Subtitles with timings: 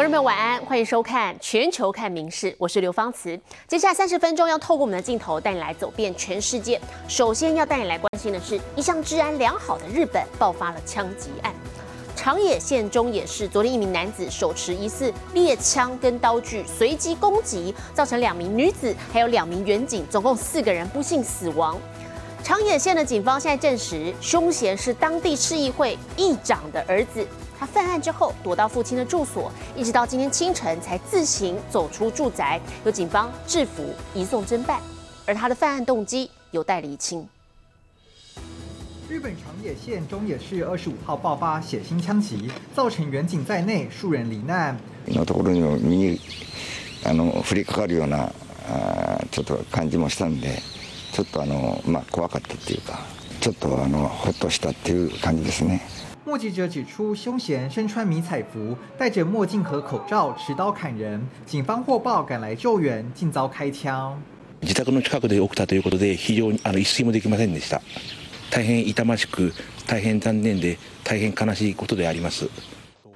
[0.00, 3.38] 观众朋友晚安，欢迎收看《全球看名事》，我是刘芳慈。
[3.68, 6.80] 接下来三十分钟要透过我们的镜头带你来走遍全世界。
[7.06, 11.52] 首先要带你来关心的是，一向治安良好的日本爆发了枪击案。
[12.16, 21.78] 长野县中野市昨天一名男子手持疑似猎枪跟刀具随机攻击，造成两名女子还有两名远警，总共四个人不幸死亡。
[22.42, 27.26] 长野县的警方现在证实，凶嫌是当地市议会议长的儿子。
[27.59, 34.79] 他犯案之后躲到父亲的住所，一直到今天清晨才自行走出住宅，由警方制服移送侦办。
[35.25, 37.27] 而他的犯案动机有待厘清。
[39.07, 44.75] 日本长野县中野市二十五号爆发血腥枪击，造成远景在内数人罹难。
[45.07, 46.19] のところに右
[47.03, 48.31] あの降りかかるような
[48.67, 50.59] あちょっと感じもしたんで、
[51.11, 52.99] ちょっとあのまあ怖かったっていうか、
[53.39, 55.81] ちょっとあのほっとしたっていう感じですね。
[56.29, 61.21] 目击者指出，凶嫌身穿迷彩服，戴着墨镜和口罩，持刀砍人。
[61.45, 64.17] 警方获报赶来救援，竟遭开枪。
[64.61, 67.81] 自宅の近くで起きたということで、非常にあの一睡もできませんでした。
[68.49, 69.53] 大変痛ましく、
[69.85, 72.49] 大変残念で、大変悲しいことであります。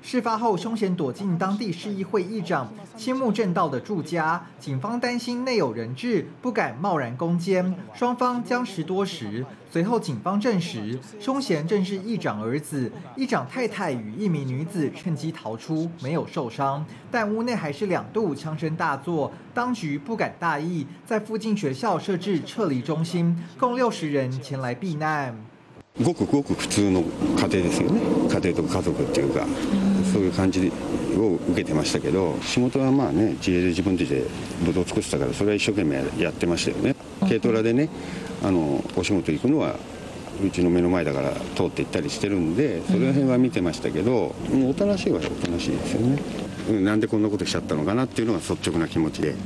[0.06, 9.46] 事发后，凶嫌躲进当地市议会议长青木正道的住家，警方担心内有人质，不敢贸然攻坚，双方僵持多时。
[9.70, 12.92] 随后，警方证实，凶嫌正是议长儿子。
[13.16, 19.32] 议长太太与一名女子趁机逃出，没有受伤，但屋内还是两度枪声大作。
[19.54, 25.34] 当局不敢大意，在附近学校设置撤离中心，共六十人前来避難。
[26.02, 27.06] ごくごく普通の家
[27.36, 28.00] 庭ですよね。
[28.28, 29.46] 家庭とか家族っていうか、
[30.12, 30.72] そういう感じ
[31.16, 34.24] を受けてましたけど仕事はまあね自営で自分たちで
[34.64, 36.96] ぶどう尽くしたからそれは一生懸命やってましたよね。
[37.20, 37.88] 軽トラでね
[38.42, 39.76] あのお仕事行くのは
[40.44, 44.34] うちの目の前だから通って行ったりしてるんでそれら辺は見てましたけど
[44.68, 46.20] おとなしいはおとなしいですよね、
[46.70, 49.36] うん、なんでこんなことしちゃったのかなっていうのが率直な気持ちで。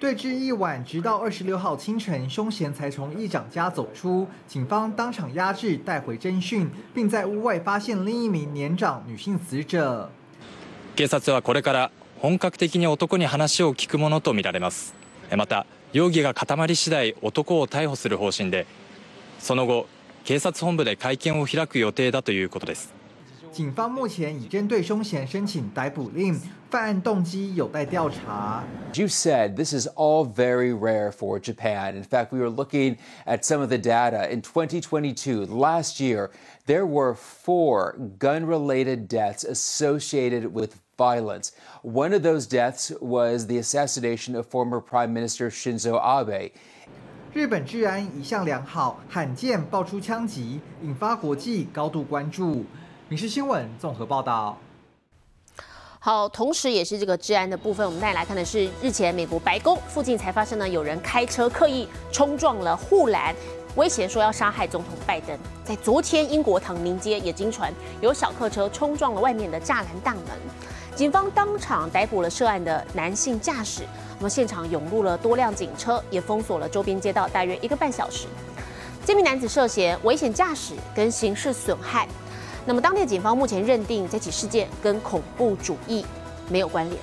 [0.00, 4.28] 对峙一晚，直到二十六号清晨，凶嫌才从议长家走出。
[4.46, 10.10] 警方当场压制，带回侦讯，并在屋外发现另一名年长女性死者。
[10.94, 14.94] 警察はこれから本格的に男に話を聞くものとみられます。
[15.34, 18.66] また容疑が固まり次第、男を逮捕する方針で、
[19.38, 19.86] その後
[20.24, 22.92] 警察本部で会見を開く予定だということです。
[23.52, 26.38] 警方目前已针对凶嫌申请逮捕令，
[26.70, 28.62] 犯案动机有待调查。
[28.94, 31.94] You said this is all very rare for Japan.
[31.94, 35.46] In fact, we were looking at some of the data in 2022.
[35.46, 36.30] Last year,
[36.66, 41.52] there were four gun-related deaths associated with violence.
[41.82, 46.52] One of those deaths was the assassination of former Prime Minister Shinzo Abe.
[47.32, 52.64] 日本治安一向良好，罕见爆出枪击，引发国际高度关注。
[53.11, 54.57] 民事新闻综合报道。
[55.99, 63.35] 好，同时也是这个治安的部分，我们带来看的是日前美国白宫附近才发生呢，有人开车刻意冲撞了护栏，
[63.75, 65.37] 威胁说要杀害总统拜登。
[65.61, 70.23] 在昨天，英国唐宁街也经传有小客车冲撞了外面的栅栏大门，
[70.95, 73.83] 警方当场逮捕了涉案的男性驾驶。
[74.19, 78.27] 那么现场涌入了多辆警车，也封锁了周边街道大约一个半小时。
[79.05, 82.07] 这名男子涉嫌危险驾驶跟刑事损害。
[82.65, 86.05] 那么，当地警方目前认定这起事件跟恐怖主义
[86.49, 86.97] 没有关联。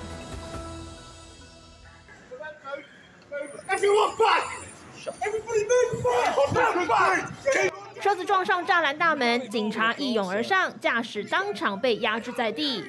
[8.00, 12.84] 车子撞上栅栏大门，警察一涌而上，驾驶当场被压制在地。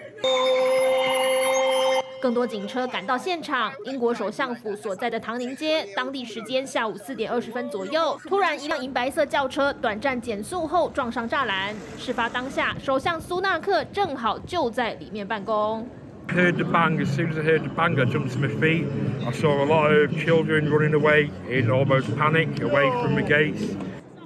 [2.22, 3.72] 更多警车赶到现场。
[3.86, 11.74] 英国首相府所在的唐宁街，当地时间下午四点二十分左右，突然一辆银白色轿车短暂减速后撞上栅栏。
[11.98, 15.88] 事发当下，首相苏纳克正好就在里面办公。
[16.28, 17.00] Heard the bang.
[17.00, 18.86] As soon as I heard the bang, I jumped to my feet.
[19.26, 23.76] I saw a lot of children running away in almost panic away from the gates.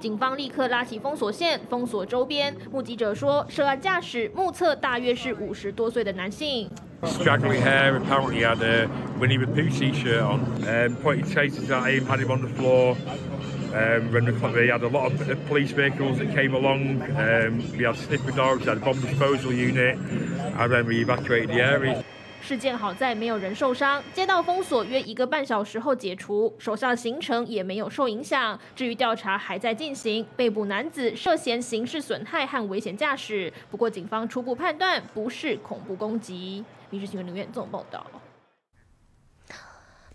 [0.00, 2.54] 警方立刻拉起封锁线，封锁周边。
[2.70, 6.68] 目击者说，涉案驾驶目测大约是五十多岁的男性。
[7.05, 8.89] Straggly hair, apparently had a
[9.19, 10.39] Winnie the Pooh t-shirt on.
[10.67, 12.97] Um, pointed tasers at him, had him on the floor.
[13.71, 17.03] Um, when they had a lot of police vehicles that came along.
[17.15, 19.95] Um, we had sniffer dogs, had a bomb disposal unit,
[20.57, 22.03] and then we evacuated the area.
[22.41, 28.59] 事件好在没有人受伤，街道封锁约一个半小时后解除，首相行程也没有受影响。
[28.75, 36.63] 至于调查还在进行，被捕男子涉嫌刑事损害和危险驾驶，不过警方初步判断不是恐怖攻击。
[36.90, 38.06] 民事新闻留言综合报道。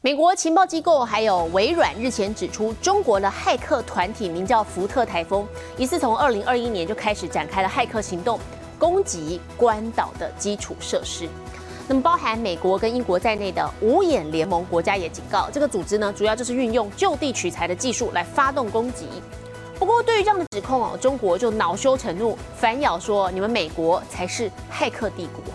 [0.02, 5.46] 美国情报机构还有微软日前指出，中国的骇客团体名叫福特台风，
[5.78, 8.40] 疑似从二零二一年就开始展开了骇客行动，
[8.78, 11.28] 攻击关岛的基础设施。
[11.86, 19.08] 那么包含美国跟英国在内的五眼联盟国家也警告，这个组织呢，主要就是运用就地取材的技术来发动攻击。
[19.78, 25.49] 不过对于这样的指控哦，中国就恼羞成怒，反咬说你们美国才是骇客帝国。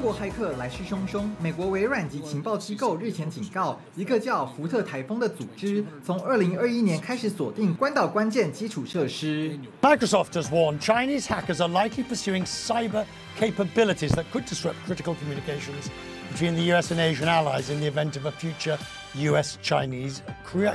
[0.00, 9.58] 国骇客来势汹汹，美国微软及情报机构日前警告，一个叫福特台风的组织，从二零二一年开始锁定关岛关键基础设施。
[9.82, 13.04] Microsoft has warned Chinese hackers are likely pursuing cyber
[13.38, 15.90] capabilities that could disrupt critical communications
[16.32, 18.78] between the US and Asian allies in the event of a future
[19.14, 20.22] US-Chinese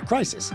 [0.08, 0.52] crisis.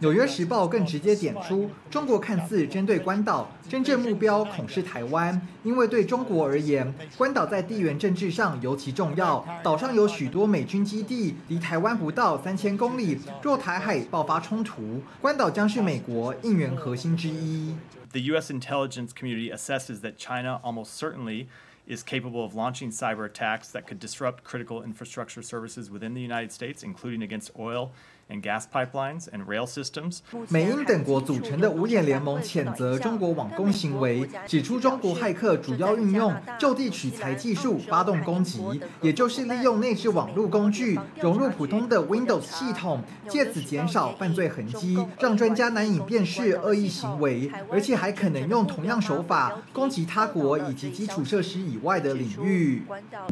[0.00, 13.18] 纽约时报更直接点出，中国看似针对关岛，真正目标恐是台湾，因为对中国而言，关岛在地缘政治上尤其重要，岛上有许多美军基地，离台湾不到三千公里。
[13.42, 17.74] 若台海爆发冲突，关岛将是美国应援核心之一。
[18.12, 18.50] The U.S.
[18.50, 21.48] intelligence community assesses that China almost certainly
[21.86, 26.50] is capable of launching cyber attacks that could disrupt critical infrastructure services within the United
[26.50, 27.90] States, including against oil.
[28.29, 30.19] and gas pipelines and rail systems.
[30.49, 38.61] 美英等国组成的五眼联盟谴责中国网攻行为，指出中国骇客主要运用就地取材技术发动攻击，
[39.01, 52.83] 也就是利用内置网络工具融入普通的 Windows 系统，借此减少犯罪痕迹，让专家难以辨识恶意行为，而且还可能用同样手法攻击他国以及基础设施以外的领域。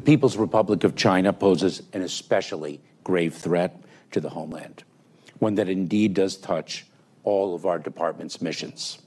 [0.05, 3.71] People's Republic of China poses an especially grave threat.
[4.12, 4.84] to the homeland,
[5.38, 6.84] one that indeed does touch
[7.24, 8.98] all of our department's missions.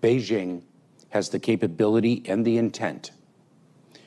[0.00, 0.62] Beijing
[1.10, 3.10] has the capability and the intent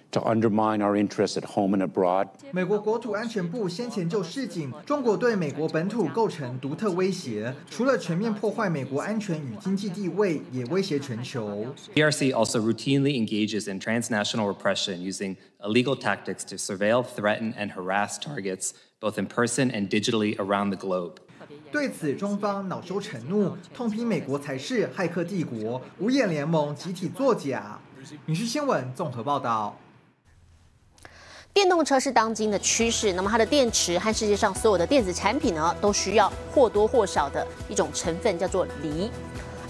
[0.10, 2.30] to undermine our interests at home and abroad.
[2.52, 11.66] 美国国土安全部先前就示警，中国对美国本土构成独特威胁，除了全面破坏美国安全与经济地位，也威胁全球。
[11.94, 18.72] PRC also routinely engages in transnational repression using illegal tactics to surveil, threaten, and harass targets
[19.03, 21.15] both in person and digitally around the globe.
[21.73, 27.79] 对此，中方恼羞成怒，痛批美国才是骇客帝国，五眼联盟集体作假。
[28.27, 29.77] 女士新闻综合报道。
[31.53, 39.11] 电动车是当今的趋势，那么它的电池和世界上所有的电子产品呢，都需要或多或少的一种成分，叫做锂。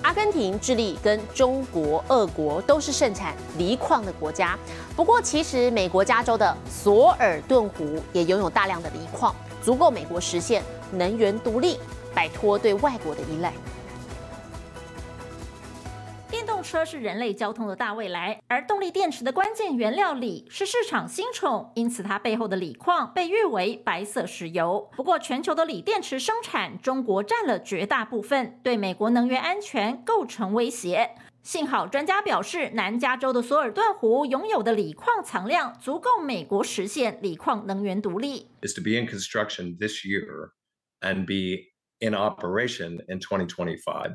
[0.03, 4.59] 阿根廷、智利跟中国、俄国都是盛产锂矿的国家。
[4.97, 11.79] 不过，其实美国加州的索尔顿湖也拥有大量的锂矿，足够美国实现能源独立，
[12.13, 13.53] 摆脱对外国的依赖。
[16.63, 24.89] 车是人类交通的大未来，而动力电池的关键原料锂是市场新宠，因此它背后的锂矿被誉为白色石油。
[24.97, 31.11] 不过，全球的锂电池生产，中国占了绝大部分，对美国能源安全构成威胁。
[31.43, 38.47] 幸好，专家表示，南加州的索尔顿湖拥有的锂矿藏量足够美国实现锂矿能源独立。
[38.63, 40.53] Is to be in construction this year
[41.01, 44.13] and be in operation in 2025.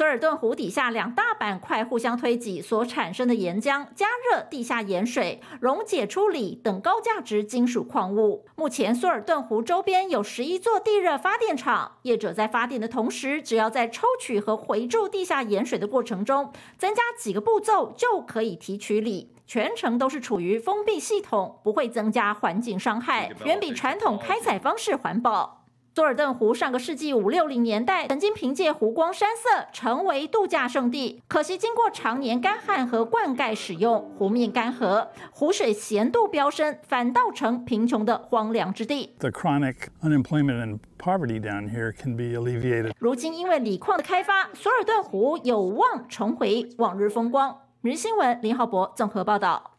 [0.00, 8.46] 索尔顿湖底下两大板块互相推挤所产生的岩浆，加热地下盐水，溶解出锂等高价值金属矿物。
[8.56, 25.59] 目前，索尔顿湖周边有十一座地热发电厂，业者在发电的同时，只要在抽取和回注地下盐水的过程中，增加几个步骤就可以提取锂，全程都是处于封闭系统，不会增加环境伤害，远比传统开采方式环保。
[25.92, 39.16] 索尔顿湖上个世纪五六零年代曾经凭借湖光山色成为度假胜地，可惜经过常年干旱和灌溉使用，湖面干涸，湖水咸度飙升，反倒成贫穷的荒凉之地。
[39.18, 42.92] The chronic unemployment and poverty down here can be alleviated。
[43.00, 47.62] 如今因为锂矿的开发，索尔顿湖有望重回往日风光。
[47.82, 49.69] 日新闻林浩博综合报道。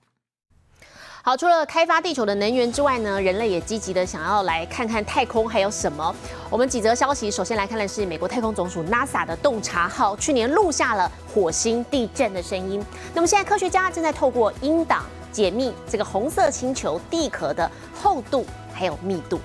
[1.23, 6.15] 好，除了开发地球的能源之外呢，人类也积极的想要来看看太空还有什么。
[6.49, 12.83] 我们几则消息，首先来看的是美国太空总署 NASA 的洞察号，去年录下了火星地震的声音。
[13.13, 19.39] 那么现在科学家正在透过音档解密这个红色星球地壳的厚度还有密度。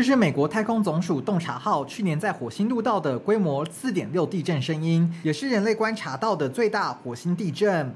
[0.00, 7.94] 这是美国太空总署洞察号去年在火星录到的规模4.6地震声音，也是人类观察到的最大火星地震。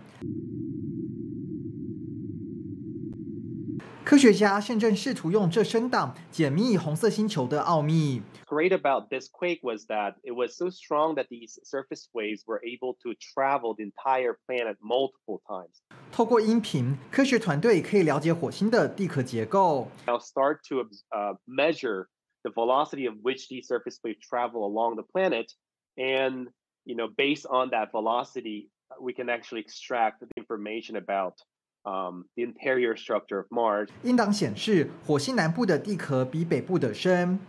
[4.14, 8.22] 科学家现正试图用这声档解密红色星球的奥秘。
[8.48, 12.96] Great about this quake was that it was so strong that these surface waves were able
[13.04, 15.82] to travel the entire planet multiple times.
[16.12, 19.90] 透过音频，科学团队可以了解火星的地壳结构。
[20.08, 22.08] Now start to uh, measure
[22.42, 25.52] the velocity of which these surface waves travel along the planet,
[25.96, 26.48] and
[26.86, 28.70] you know, based on that velocity,
[29.00, 31.36] we can actually extract the information about
[31.84, 33.90] um, the interior structure of Mars.
[34.04, 37.40] 音档显示，火星南部的地壳比北部的深。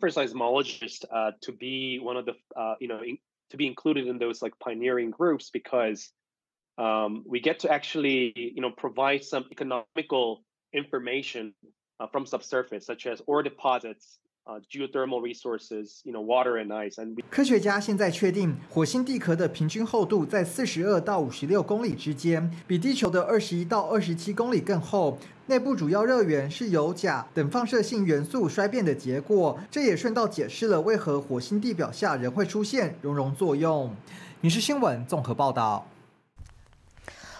[0.00, 3.18] For seismologists uh, to be one of the, uh, you know, in,
[3.50, 6.12] to be included in those like pioneering groups because
[6.76, 11.52] um, we get to actually, you know, provide some economical information
[11.98, 16.95] uh, from subsurface, such as ore deposits, uh, geothermal resources, you know, water and ice.
[16.95, 25.17] And 科学家现在确定，火星地壳的平均厚度在四十二到五十六公里之间，比地球的二十一到二十七公里更厚。
[25.47, 33.89] 内部主要热源是由、钾等放射性元素衰变的结果，这也顺道解释了为何火星地表下仍会出现熔融作用。
[34.39, 35.85] 《民事新闻》综合报道。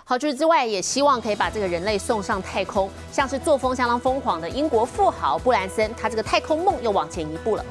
[0.06, 2.90] 好，除此之外，也希望可以把这个人类送上太空。
[3.10, 7.64] 像是作风相当疯狂的英国富豪布兰森，他这个太空梦又往前一步了。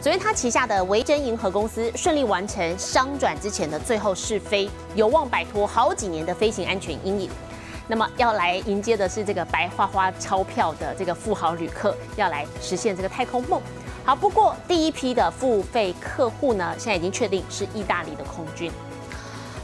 [0.00, 7.30] 昨天他旗下的维珍银河公司顺利完成商转之前的最后试飞，有望摆脱好几年的飞行安全阴影。
[7.88, 13.60] 那么要来迎接的是这个白花花钞票的这个富豪旅客，要来实现这个太空梦。
[14.04, 18.70] 好，不过第一批的付费客户呢，现在已经确定是意大利的空军。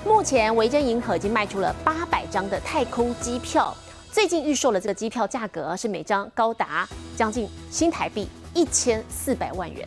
[0.07, 3.77] 目前维珍银河已经卖出了八百张的太空机票，
[4.13, 9.87] 最近预售的这个机票价格是每张高达将近新台币一千四百万元。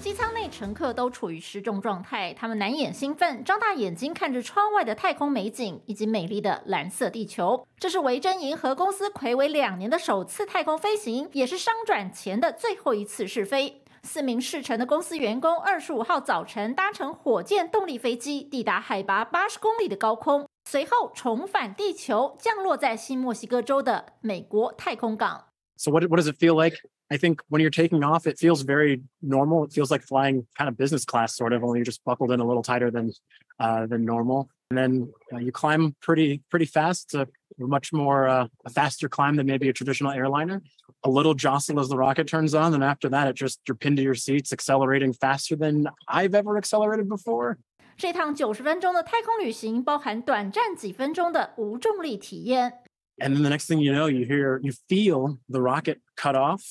[0.00, 7.64] 机舱内乘客都处于失重状态，他们难掩兴奋，张大眼睛看着窗外的太空美景以及美丽的蓝色地球。
[7.78, 13.82] 这是维珍银河公司魁违两年的首次太空飞行，也是商转前的最后一次试飞。
[14.03, 25.45] 四名试乘的公司员工，二十五号早晨搭乘火箭动力飞机抵达海拔八十公里的高空，随后重返地球，降落在新墨西哥州的美国太空港。
[25.77, 26.77] So what what does it feel like?
[27.09, 29.65] I think when you're taking off, it feels very normal.
[29.65, 32.39] It feels like flying kind of business class, sort of, only you're just buckled in
[32.39, 33.11] a little tighter than
[33.59, 34.49] uh, than normal.
[34.71, 37.13] And then uh, you climb pretty pretty fast.
[37.13, 37.27] It's a
[37.59, 40.63] much more uh, a faster climb than maybe a traditional airliner.
[41.03, 43.97] A little jostle as the rocket turns on, and after that, it just you're pinned
[43.97, 47.57] to your seats, accelerating faster than I've ever accelerated before.
[47.97, 52.73] 这趟九十分钟的太空旅行包含短暂几分钟的无重力体验。
[53.17, 56.61] And then the next thing you know, you hear you feel the rocket cut off,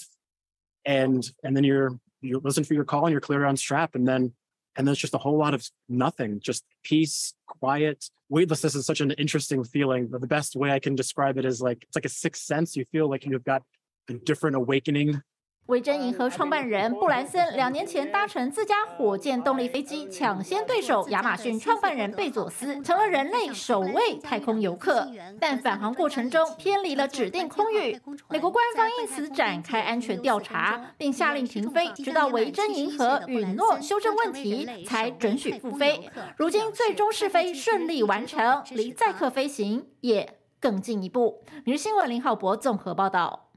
[0.84, 4.06] and and then you're you listen for your call and you're clear on strap, and
[4.06, 4.32] then
[4.76, 8.10] and there's just a whole lot of nothing, just peace, quiet.
[8.28, 10.08] Weightlessness is such an interesting feeling.
[10.08, 12.76] But the best way I can describe it is like it's like a sixth sense.
[12.76, 13.62] You feel like you've got
[14.07, 15.21] a different awakening
[15.67, 25.07] 维珍银河创办人布兰森两年前搭乘自家火箭动力飞机，抢先对手亚马逊创办人贝佐斯，成了人类首位太空游客。
[25.39, 36.09] 但返航过程中偏离了指定空域，美国官方因此展开安全调查，并下令停飞，直到维珍银河允诺修正问题，才准许复飞。
[36.35, 41.43] 如今最终试飞顺利完成，离载客飞行也更进一步。
[41.63, 43.48] 《每日新闻》林浩博综合报道。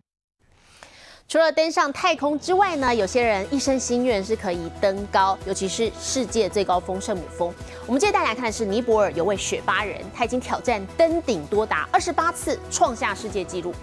[1.32, 7.50] 除了登上太空之外呢，有些人一生心愿是可以登高，尤其是世界最高峰圣母峰。
[7.86, 13.74] 我们接着带来看的是尼泊尔有位雪巴人，他已经挑战登顶多达二十八次，创下世界纪录。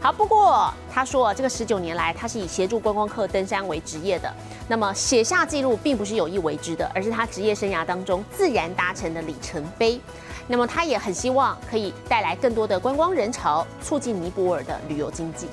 [0.00, 4.32] 好，不过他说这个十九年来，他是以协助观光客登山为职业的。
[4.68, 10.00] 那么写下纪录并不是有意为之的，而是他职业生涯当中自然达成的里程碑。
[10.46, 15.48] 那么他也很希望可以带来更多的观光人潮，促进尼泊尔的旅游经济。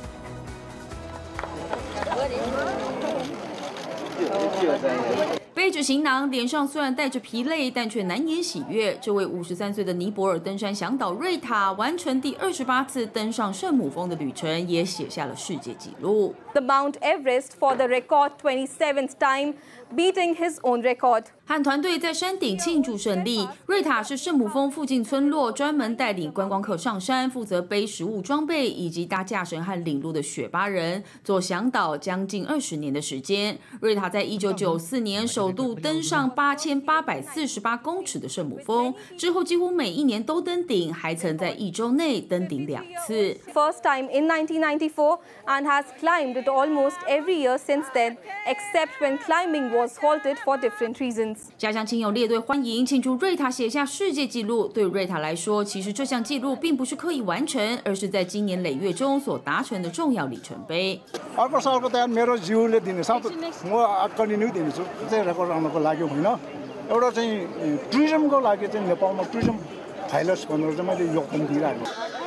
[2.13, 3.32] Thank
[5.32, 5.40] you.
[5.62, 8.98] 背着行囊，脸上虽然带着疲累，但却难掩喜悦。
[9.00, 16.34] 这位五十三岁的尼泊尔登山向导瑞塔，完成第二十八次登上圣母峰的旅程，也写下了世界纪录。
[16.53, 19.53] The Mount Everest for the record 27th time,
[19.96, 21.25] beating his own record.
[21.46, 23.48] 和团队在山顶庆祝胜利。
[23.68, 33.58] 瑞塔是圣母峰附近村落专门带领观光客上山，负责背食物装备以及搭架绳和领路的雪巴人，做向导将近二十年的时间。
[33.80, 43.37] 瑞塔在一九九四年首首度登上八千八百四十八公尺的圣母峰，之后几乎每一年都登顶，还曾在一周内登顶两次。
[43.52, 49.18] First time in 1994 and has climbed it almost every year since then, except when
[49.18, 51.38] climbing was halted for different reasons.
[51.58, 54.68] 家乡亲友列队欢迎，庆祝瑞塔写下世界纪录。
[54.68, 61.00] 对瑞塔来说，其实这项纪录并不是刻意完成，而是在今年累月中所达成的重要里程碑。
[61.37, 63.20] अर्को सालको त मेरो जिउले दिने साथ
[63.64, 64.82] म कन्टिन्यू दिनेछु
[65.50, 66.27] राख्नको लागि होइन।
[66.91, 67.31] एउटा चाहिँ
[67.91, 69.55] टुरिज्मको लागि चाहिँ नेपालमा टुरिज्म
[70.12, 72.20] फाइलोस् भनेर चाहिँ मैले योगदान दिइरहेको छु।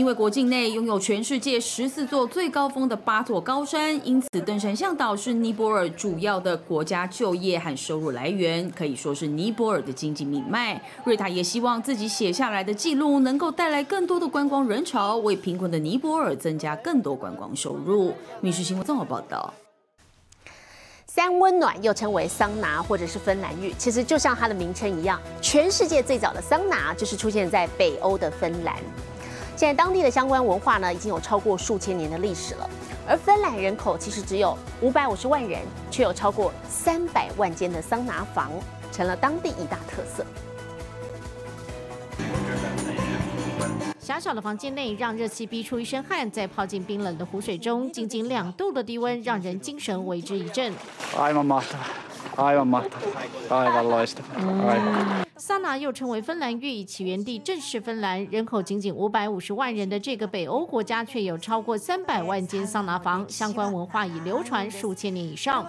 [0.00, 10.80] 因为国境内拥有全世界十四座最高峰的八座高山，因此登山向导是尼泊尔主要的国家就业和收入来源，可以说是尼泊尔的经济命脉。
[11.04, 18.14] 瑞塔也希望自己写下来的记录能够带来更多的观光人潮，为贫困的尼泊尔增加更多观光收入。
[18.40, 19.52] 民事新闻综合报道。
[21.06, 28.76] 三温暖又称为桑拿或者是芬兰浴，其实就像它的名称一样，全世界最早的桑拿就是出现在北欧的芬兰。
[29.60, 32.70] 现在当地的相关文化呢，已经有超过数千年的历史了。
[33.06, 38.50] 而芬兰人口其实只有五百五十万人，却有超过三百万间的桑拿房，
[38.90, 40.24] 成了当地一大特色。
[44.00, 50.72] 狭小的房间内，让热气逼出一身汗，再泡进冰冷的湖水中，仅仅两度的低温，让人精神为之一振。
[51.14, 51.99] Aivan mahtava.
[55.36, 65.66] 桑拿又称为芬兰浴，起源地正是芬兰，人口仅仅五百五十万人的这个北欧国家，却有超过三百万间桑拿房，相关文化已流传数千年以上。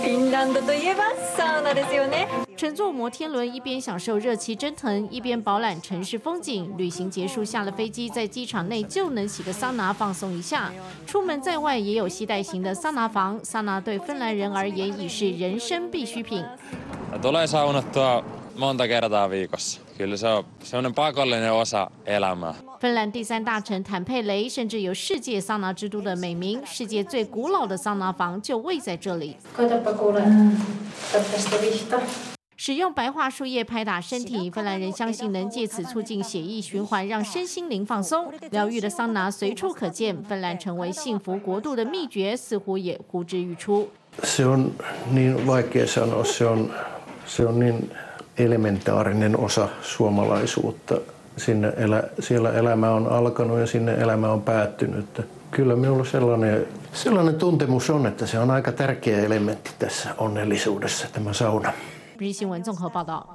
[0.00, 1.04] フィンランドといえば
[1.36, 2.26] サウナですよね。
[2.56, 6.72] 乘坐摩天轮，一边享受热气蒸腾，一边饱览城市风景。
[6.76, 10.72] 旅行结束，下了飞机，在机场内就能洗个桑拿，放松一下。
[11.06, 16.44] 出门在外也有携带型的桑拿房，桑拿对芬兰人而言已是人生必需品。
[17.22, 18.22] Tulee saunattua
[18.56, 19.78] monta kertaa viikossa.
[19.97, 22.53] Kyllä se on semmoinen pakollinen osa elämää.
[22.79, 29.37] 芬兰第三大城坦佩雷，甚至有“世界桑拿之都”的美名，世界最古老的桑拿房就位在这里。
[32.57, 38.31] 使用白桦树叶拍打身体，芬兰人相信能借此促进血液循环，让身心灵放松。
[38.51, 43.87] 疗愈的桑拿随处可见，芬兰成为幸福国度的秘诀似乎也呼之欲出。
[44.23, 44.71] Se on
[45.13, 46.69] niin vaikea sanoa, se on,
[47.25, 47.89] se on niin
[48.38, 50.94] elementaarinen osa suomalaisuutta.
[51.36, 55.20] Sinne elä, siellä elämä on alkanut ja sinne elämä on päättynyt.
[55.50, 61.32] Kyllä minulla sellainen, sellainen tuntemus on, että se on aika tärkeä elementti tässä onnellisuudessa, tämä
[61.32, 61.72] sauna.
[62.18, 63.26] 日新闻综合报道。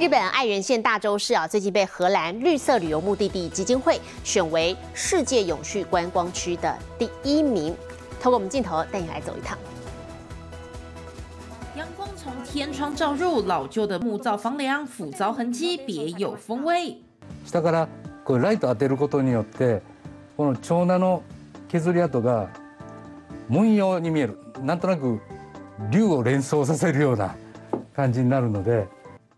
[0.00, 7.74] 日本爱媛县大洲市啊，最近被荷兰绿色旅游目的地基金会选为世界永续观光区的第一名。
[8.20, 9.56] 透过我们镜头带你来走一趟。
[12.23, 17.01] 从天窗照入，老旧的木造房梁腐糟痕迹别有风味。
[17.47, 17.87] 下から
[18.23, 19.81] こうライト当てることによって
[20.37, 21.23] この長男の
[21.67, 22.49] 削り跡が
[23.49, 25.19] 文様に見えるなんとなく
[25.89, 27.35] 竜を連想させるような
[27.95, 28.87] 感じになるので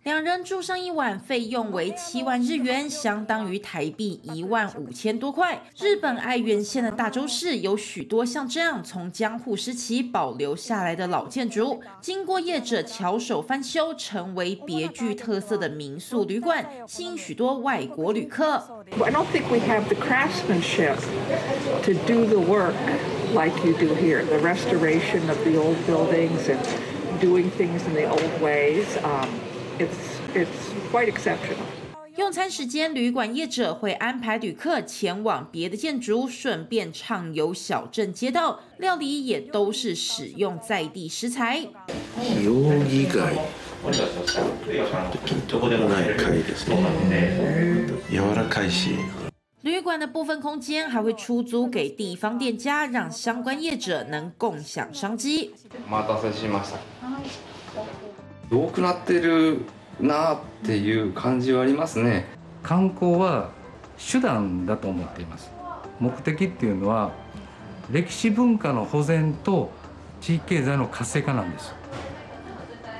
[0.03, 5.63] 两人住上一晚，费用为七万日元，相当于台币一万五千多块。
[5.79, 18.61] 日本爱媛县的大洲市有许多像这样从江户时期保留下来的老建筑，经过业者巧手翻修，成为别具特色的民宿旅馆，吸引许多外国旅客。
[19.01, 20.97] I don't think we have the craftsmanship
[21.83, 22.73] to do the work
[23.33, 26.59] like you do here, the restoration of the old buildings and
[27.21, 28.83] doing things in the old ways.
[29.72, 31.56] Um, it's it's quite exceptional.
[32.16, 38.58] 用餐时间，旅馆业者会安排旅客前往别的建筑，顺便畅游小镇街道。
[38.78, 41.68] 料理也都是使用在地食材。
[42.42, 43.06] 容疑
[43.84, 43.98] 外な
[46.02, 46.66] い貝です
[47.08, 48.96] ね柔らかいし
[49.62, 55.54] 旅馆的部分空间还会出租给地方店家，让相关业者能共享商机。
[58.51, 59.61] 多くなってる
[59.99, 62.25] なっていう感じはありますね。
[62.61, 63.51] 観光は
[63.97, 65.51] 手段だと思っています。
[65.99, 67.11] 目的っていうのは
[67.91, 69.71] 歴史文化の保全と
[70.21, 71.75] 地域経済の活性化なんです。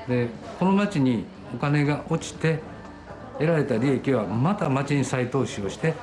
[0.08, 0.28] で
[0.58, 2.60] この町にお金が落ちて
[3.34, 5.94] 得られた利益はまた町に再投資をして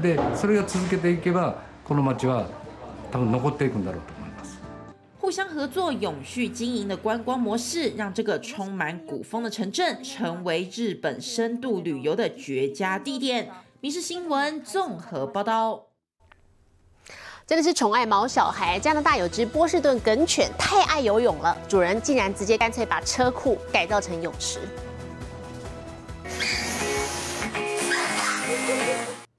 [0.00, 2.48] でそれが続けていけばこの町は
[3.10, 4.19] 多分残っていくんだろうと。
[5.30, 13.46] 互相合作、永续经营的观光模式，让这个充满古风的城镇成为日本深度旅游的绝佳地点。
[13.78, 15.86] 《民事新闻》综合报道。
[17.46, 18.76] 真的是宠爱毛小孩。
[18.80, 24.58] 加拿大有只波士顿梗犬，太爱游泳了，主人竟然直接干脆把车库改造成泳池。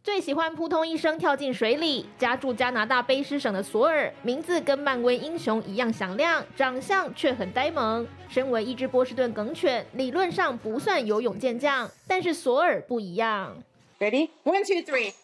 [0.04, 2.08] 最喜欢扑通一声跳进水里。
[2.18, 8.08] 家住加拿大卑诗省的索尔，名字跟漫威英雄一样响亮，长相却很呆萌。
[8.28, 13.56] 身为一只波士顿梗犬，理论上不算游泳健将，但是索尔不一样。
[14.00, 14.30] Ready?
[14.44, 15.14] One, two, three.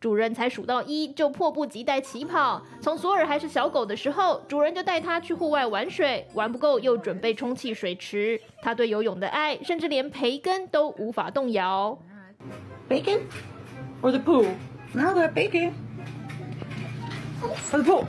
[0.00, 2.62] 主人才数到一，就迫不及待起跑。
[2.80, 8.40] 从索尔还是小狗的时候，主人就带它去户外玩水，玩不够又准备充气水池。
[8.62, 11.96] 它对游泳的爱，甚至连培根都无法动摇。
[12.87, 13.27] Bacon
[14.01, 14.55] or the pool?
[14.93, 15.73] Now the bacon.
[17.69, 18.07] For the pool.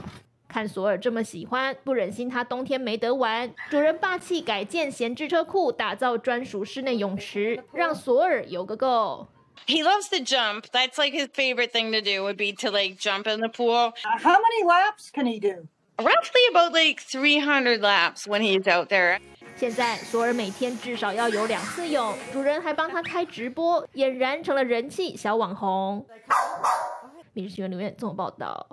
[0.48, 9.26] 看索尔这么喜欢，不忍心它冬天没得玩，主人霸气改建闲置车库，打造专属室内泳池，让索尔游个够。
[9.66, 10.66] He loves to jump.
[10.72, 13.94] That's like his favorite thing to do would be to like jump in the pool.
[14.04, 15.66] Uh, how many laps can he do?
[15.98, 19.18] Roughly about like 300 laps when he's out there.
[19.59, 26.05] 现在索尔每天至少要游两次泳，主人还帮他开直播，俨然成了人气小网红。
[27.33, 28.65] 每日新闻留言综合报道。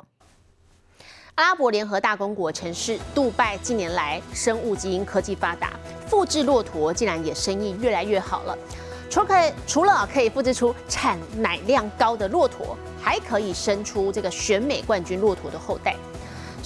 [1.35, 5.73] 阿拉伯联合大公国城市杜拜近年来生物基因科技发达，
[6.07, 8.57] 复制骆驼竟然也生意越来越好了。
[9.11, 9.35] 除可
[9.67, 15.97] 除了可以复制出产奶量高的骆驼，还可以生出这个选美冠军骆驼的后代。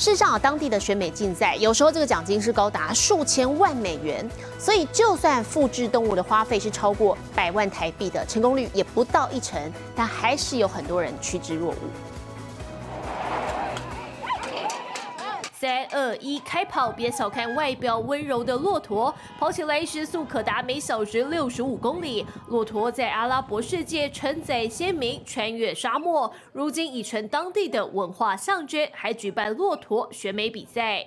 [0.01, 4.27] 事实上啊，当地的选美竞赛有时候这个奖金是高达数千万美元，
[4.59, 9.61] 所以就算复制动物的花费是超过百万台币的，成功率也不到一成，
[9.95, 11.77] 但还是有很多人趋之若鹜。
[15.61, 16.91] 三二一，开跑！
[16.91, 22.25] 别小看外表温柔的骆驼，跑起来时速可达每小时六十五公里。
[22.49, 31.07] 骆驼在阿拉伯世界承载鲜明，穿越沙漠，如今已成当地的文化象征，还举办骆驼选美比赛。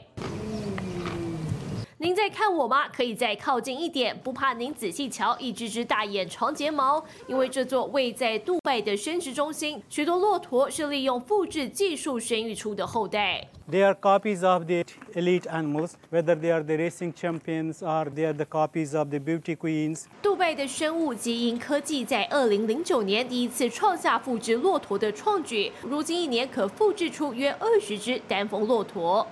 [1.98, 2.88] 您在看我吗？
[2.90, 7.04] 可以再靠近一点，不怕您仔细瞧，一只只大眼长睫毛。
[7.26, 13.48] 因为这座位在杜拜的生殖中心，许多骆驼是利用复制技术生育出的后代。
[13.66, 14.84] They are copies of the
[15.16, 19.20] elite animals, whether they are the racing champions or they are the copies of the
[19.20, 20.04] beauty queens.
[20.22, 29.26] 杜拜的生物基因科技在二零零九年第一次创下复制骆驼的创举，如今一年可复制出约二十只丹峰骆驼。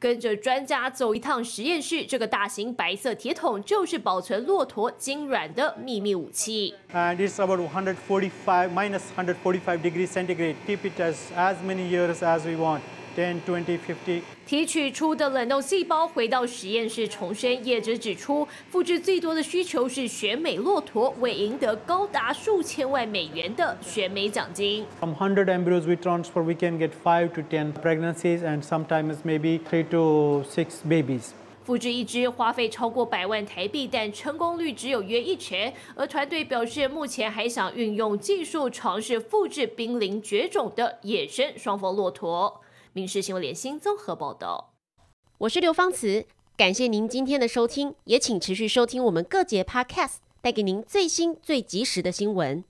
[0.00, 6.72] 跟着专家走一趟实验室，这个大型白色铁桶就是保存骆驼精卵的秘密武器。
[6.94, 10.54] And it's about 145 minus 145 degrees centigrade.
[10.68, 12.77] Keep it as as many years as we want.
[13.16, 14.22] 10, 20, 50.
[14.46, 24.84] 提取出的冷冻细胞回到实验室重生，业者指出，复制最多的需求是选美骆驼，为赢得高达数千万美元的选美奖金。
[25.00, 29.84] From 100 embryos we transfer, we can get 5 to ten pregnancies and sometimes maybe 3
[29.90, 31.30] to 6 babies.
[31.64, 35.70] 复制一只花费超过百万台币，但成功率只有约一成。
[35.94, 42.58] 而团队表示，目前还想运用技术尝试复制濒临绝种的野生双峰骆驼。
[42.92, 44.72] 民事新闻联新综合报道，
[45.38, 52.64] 我是刘芳慈，感谢您今天的收听，也请持续收听我们各节 Podcast，带给您最新最及时的新闻。